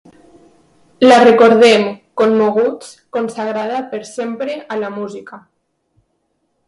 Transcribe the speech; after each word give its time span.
La 1.09 1.17
recordem, 1.23 1.83
commoguts, 2.21 2.89
consagrada 3.17 3.83
per 3.93 4.01
sempre 4.13 4.57
a 4.77 4.81
la 4.85 4.91
música. 4.97 5.41